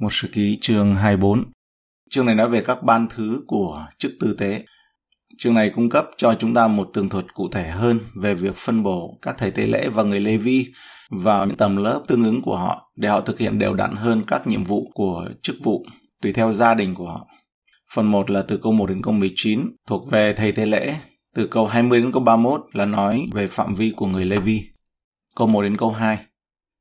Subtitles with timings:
[0.00, 1.44] Một sự ký chương 24.
[2.10, 4.64] Chương này nói về các ban thứ của chức tư tế.
[5.38, 8.56] Chương này cung cấp cho chúng ta một tường thuật cụ thể hơn về việc
[8.56, 10.66] phân bổ các thầy tế lễ và người Lê Vi
[11.10, 14.22] vào những tầm lớp tương ứng của họ để họ thực hiện đều đặn hơn
[14.26, 15.84] các nhiệm vụ của chức vụ
[16.22, 17.26] tùy theo gia đình của họ.
[17.94, 20.94] Phần 1 là từ câu 1 đến câu 19 thuộc về thầy tế lễ.
[21.34, 24.62] Từ câu 20 đến câu 31 là nói về phạm vi của người Lê Vi.
[25.36, 26.18] Câu 1 đến câu 2.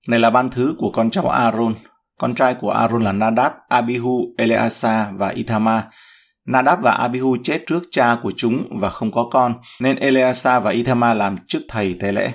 [0.08, 1.76] Này là ban thứ của con cháu Aaron,
[2.24, 5.84] con trai của Aaron là Nadab, Abihu, Eleasa và Ithama.
[6.46, 10.72] Nadab và Abihu chết trước cha của chúng và không có con, nên Eleasa và
[10.72, 12.32] Ithama làm chức thầy tế lễ.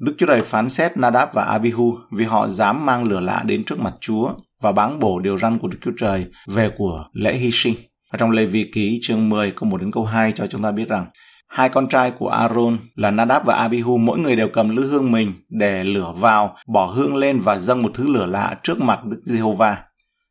[0.00, 3.64] Đức Chúa Trời phán xét Nadab và Abihu vì họ dám mang lửa lạ đến
[3.64, 7.34] trước mặt Chúa và báng bổ điều răn của Đức Chúa Trời về của lễ
[7.34, 7.74] hy sinh.
[8.10, 10.70] Ở trong Lê Vi Ký chương 10 câu 1 đến câu 2 cho chúng ta
[10.70, 11.06] biết rằng
[11.52, 15.12] Hai con trai của Aaron là Nadab và Abihu mỗi người đều cầm lư hương
[15.12, 19.04] mình để lửa vào, bỏ hương lên và dâng một thứ lửa lạ trước mặt
[19.04, 19.78] Đức Giê-hô-va.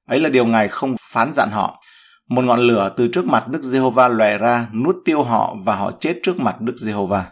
[0.08, 1.82] Ấy là điều Ngài không phán dặn họ.
[2.30, 5.92] Một ngọn lửa từ trước mặt Đức Giê-hô-va lòe ra, nuốt tiêu họ và họ
[6.00, 7.26] chết trước mặt Đức Giê-hô-va.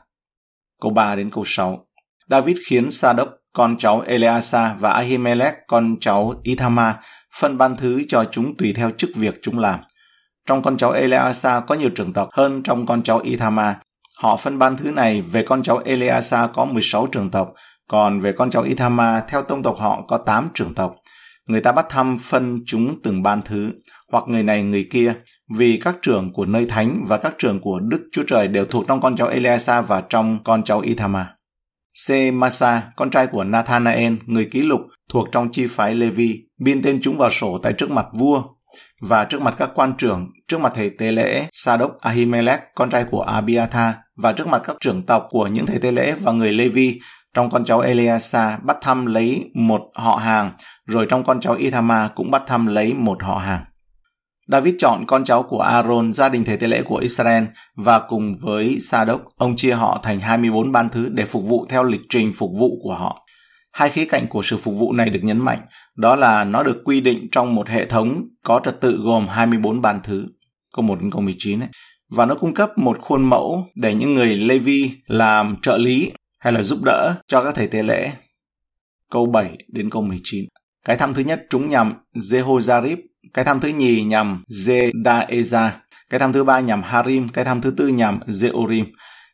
[0.82, 1.86] Câu 3 đến câu 6
[2.30, 7.00] David khiến Sa-đốc, con cháu Eleasa và Ahimelech, con cháu Ithama,
[7.40, 9.80] phân ban thứ cho chúng tùy theo chức việc chúng làm.
[10.50, 13.80] Trong con cháu Eleasa có nhiều trưởng tộc hơn trong con cháu Ithama.
[14.22, 17.54] Họ phân ban thứ này về con cháu Eleasa có 16 trường tộc,
[17.88, 20.96] còn về con cháu Ithama theo tông tộc họ có 8 trường tộc.
[21.48, 23.72] Người ta bắt thăm phân chúng từng ban thứ,
[24.12, 25.14] hoặc người này người kia,
[25.58, 28.86] vì các trưởng của nơi thánh và các trưởng của Đức Chúa Trời đều thuộc
[28.88, 31.36] trong con cháu Eleasa và trong con cháu Ithama.
[32.08, 32.12] C.
[32.34, 37.00] Masa, con trai của Nathanael, người ký lục, thuộc trong chi phái Levi, biên tên
[37.02, 38.44] chúng vào sổ tại trước mặt vua
[39.02, 43.04] và trước mặt các quan trưởng, trước mặt thầy tế lễ Sadok Ahimelech, con trai
[43.12, 46.54] của Abiathar, và trước mặt các trưởng tộc của những thầy tế lễ và người
[46.54, 47.00] Levi,
[47.34, 50.52] trong con cháu Eliasa bắt thăm lấy một họ hàng,
[50.86, 53.66] rồi trong con cháu Ithama cũng bắt thăm lấy một họ hàng.
[54.48, 57.44] David chọn con cháu của Aaron, gia đình thầy tế lễ của Israel,
[57.76, 61.84] và cùng với Sadok, ông chia họ thành 24 ban thứ để phục vụ theo
[61.84, 63.26] lịch trình phục vụ của họ.
[63.72, 65.60] Hai khía cạnh của sự phục vụ này được nhấn mạnh,
[65.96, 69.82] đó là nó được quy định trong một hệ thống có trật tự gồm 24
[69.82, 70.26] ban thứ,
[70.74, 71.70] câu 1 đến câu 19 ấy.
[72.10, 76.54] Và nó cung cấp một khuôn mẫu để những người Levi làm trợ lý hay
[76.54, 78.12] là giúp đỡ cho các thầy tế lễ.
[79.12, 80.46] Câu 7 đến câu 19.
[80.86, 82.98] Cái thăm thứ nhất trúng nhằm Jehozarib,
[83.34, 85.70] cái thăm thứ nhì nhằm Zedaeza,
[86.10, 88.86] cái thăm thứ ba nhằm Harim, cái thăm thứ tư nhằm Zeorim,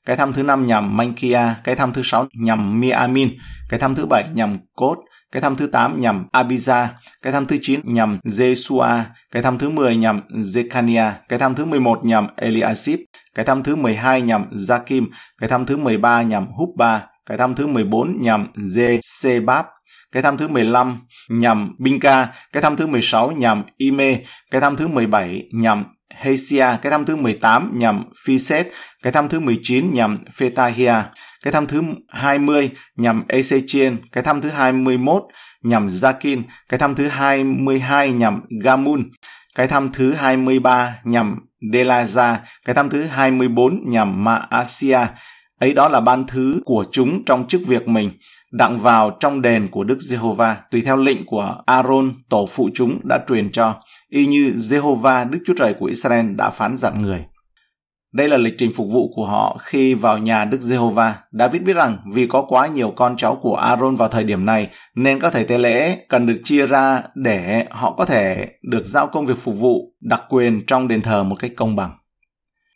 [0.05, 3.29] cái thăm thứ năm nhằm Mankia, cái thăm thứ sáu nhằm Miamin,
[3.69, 4.95] cái thăm thứ bảy nhằm Cốt,
[5.35, 6.87] cái thăm thứ 8 nhằm Abiza,
[7.21, 9.01] cái thăm thứ 9 nhằm Jesua,
[9.31, 12.99] cái thăm thứ 10 nhằm Zekania, cái thăm thứ 11 nhằm Eliasip,
[13.35, 15.05] cái thăm thứ 12 nhằm Jakim,
[15.41, 19.63] cái thăm thứ 13 nhằm Hubba, cái thăm thứ 14 nhằm Zesebab,
[20.11, 24.19] cái thăm thứ 15 nhằm Binka, cái thăm thứ 16 nhằm Ime,
[24.51, 25.83] cái thăm thứ 17 nhằm
[26.15, 28.67] Hesia, cái thăm thứ 18 nhằm Phiset,
[29.03, 30.93] cái thăm thứ 19 nhằm Phetahia,
[31.45, 35.23] cái thăm thứ 20 nhằm Ezechiel, cái thăm thứ 21
[35.63, 39.09] nhằm Zakin, cái thăm thứ 22 nhằm Gamun,
[39.55, 41.39] cái thăm thứ 23 nhằm
[41.73, 42.35] Delaza,
[42.65, 44.99] cái thăm thứ 24 nhằm Maasia.
[45.59, 48.11] Ấy đó là ban thứ của chúng trong chức việc mình,
[48.51, 52.99] đặng vào trong đền của Đức Giê-hô-va, tùy theo lệnh của Aaron, tổ phụ chúng
[53.03, 53.75] đã truyền cho,
[54.09, 57.25] y như Giê-hô-va, Đức Chúa Trời của Israel đã phán dặn người.
[58.15, 61.15] Đây là lịch trình phục vụ của họ khi vào nhà Đức Giê-hô-va.
[61.31, 64.69] David biết rằng vì có quá nhiều con cháu của Aaron vào thời điểm này
[64.95, 69.07] nên các thầy tế lễ cần được chia ra để họ có thể được giao
[69.07, 71.91] công việc phục vụ đặc quyền trong đền thờ một cách công bằng.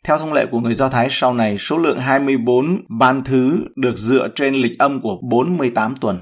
[0.04, 3.98] Theo thông lệ của người Do Thái sau này, số lượng 24 ban thứ được
[3.98, 6.20] dựa trên lịch âm của 48 tuần,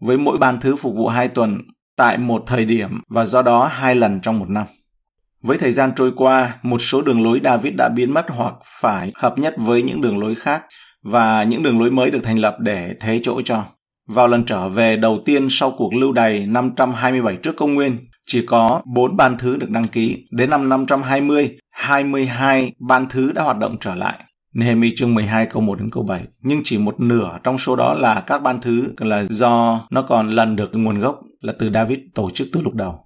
[0.00, 1.58] với mỗi ban thứ phục vụ 2 tuần
[1.96, 4.66] tại một thời điểm và do đó hai lần trong một năm.
[5.48, 9.12] Với thời gian trôi qua, một số đường lối David đã biến mất hoặc phải
[9.14, 10.62] hợp nhất với những đường lối khác
[11.02, 13.64] và những đường lối mới được thành lập để thế chỗ cho.
[14.08, 18.46] Vào lần trở về đầu tiên sau cuộc lưu đày 527 trước công nguyên, chỉ
[18.46, 20.16] có 4 ban thứ được đăng ký.
[20.30, 24.24] Đến năm 520, 22 ban thứ đã hoạt động trở lại.
[24.54, 26.22] Nehemi chương 12 câu 1 đến câu 7.
[26.40, 30.30] Nhưng chỉ một nửa trong số đó là các ban thứ là do nó còn
[30.30, 32.98] lần được nguồn gốc là từ David tổ chức từ lúc đầu.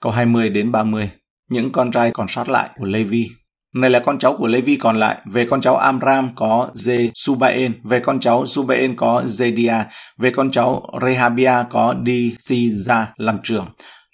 [0.00, 1.10] Câu 20 đến 30
[1.48, 3.28] những con trai còn sót lại của Levi.
[3.74, 5.18] Này là con cháu của Levi còn lại.
[5.32, 7.72] Về con cháu Amram có Dê Subaen.
[7.84, 9.84] Về con cháu Subaen có Zedia.
[10.18, 13.66] Về con cháu Rehabia có Đi Siza làm trưởng.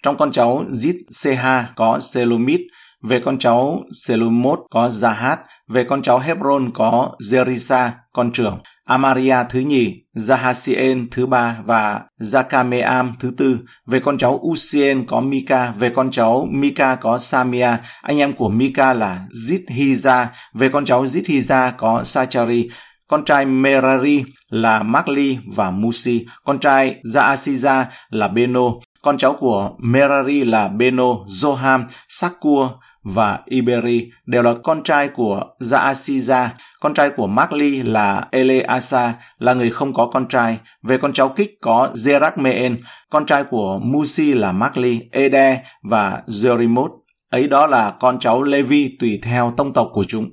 [0.03, 2.61] Trong con cháu Zit Seha có Selomit.
[3.03, 5.37] Về con cháu Selomot có Zahat.
[5.71, 12.01] Về con cháu Hebron có Jerisa, con trưởng, Amaria thứ nhì, Zahasien thứ ba và
[12.21, 13.59] Zakameam thứ tư.
[13.87, 18.49] Về con cháu Usien có Mika, về con cháu Mika có Samia, anh em của
[18.49, 22.69] Mika là Zithiza, về con cháu Zithiza có Sachari,
[23.09, 28.73] con trai Merari là Makli và Musi, con trai Zaasiza là Beno,
[29.03, 32.71] con cháu của Merari là Beno, Zoham, Sakur
[33.05, 36.49] và Iberi đều là con trai của Zaasiza.
[36.81, 40.59] Con trai của Magli là Eleasa là người không có con trai.
[40.83, 42.77] Về con cháu Kích có Zerakmeen,
[43.11, 46.89] con trai của Musi là Magli, Ede và Zerimot.
[47.31, 50.31] Ấy đó là con cháu Levi tùy theo tông tộc của chúng.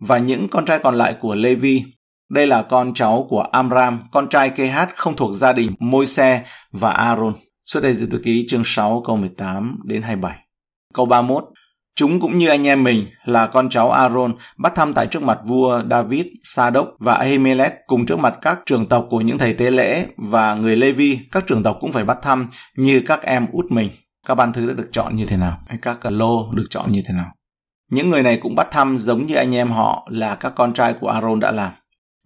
[0.00, 1.84] Và những con trai còn lại của Levi
[2.30, 6.42] đây là con cháu của Amram, con trai Kehat không thuộc gia đình Môi-se
[6.72, 7.34] và Aaron.
[7.64, 10.38] Suốt đây dự tự ký chương 6 câu 18 đến 27.
[10.94, 11.44] Câu 31.
[12.00, 15.38] Chúng cũng như anh em mình là con cháu Aaron bắt thăm tại trước mặt
[15.44, 19.70] vua David, Sa-đốc và Ahimelech cùng trước mặt các trưởng tộc của những thầy tế
[19.70, 23.64] lễ và người Levi, các trưởng tộc cũng phải bắt thăm như các em út
[23.70, 23.90] mình.
[24.26, 25.58] Các ban thứ đã được chọn như thế nào?
[25.66, 27.32] Hay các lô được chọn như thế nào?
[27.90, 30.94] Những người này cũng bắt thăm giống như anh em họ là các con trai
[31.00, 31.72] của Aaron đã làm.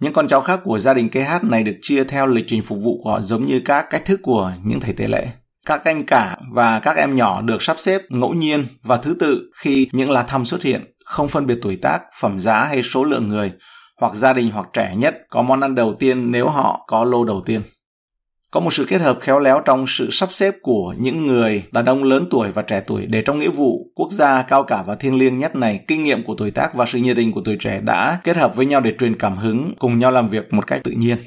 [0.00, 2.78] Những con cháu khác của gia đình KH này được chia theo lịch trình phục
[2.84, 5.28] vụ của họ giống như các cách thức của những thầy tế lễ.
[5.66, 9.50] Các anh cả và các em nhỏ được sắp xếp ngẫu nhiên và thứ tự
[9.60, 13.04] khi những lá thăm xuất hiện, không phân biệt tuổi tác, phẩm giá hay số
[13.04, 13.52] lượng người,
[14.00, 17.24] hoặc gia đình hoặc trẻ nhất có món ăn đầu tiên nếu họ có lô
[17.24, 17.62] đầu tiên.
[18.50, 21.84] Có một sự kết hợp khéo léo trong sự sắp xếp của những người đàn
[21.84, 24.94] ông lớn tuổi và trẻ tuổi để trong nghĩa vụ quốc gia cao cả và
[24.94, 27.56] thiêng liêng nhất này, kinh nghiệm của tuổi tác và sự nhiệt tình của tuổi
[27.60, 30.66] trẻ đã kết hợp với nhau để truyền cảm hứng, cùng nhau làm việc một
[30.66, 31.18] cách tự nhiên.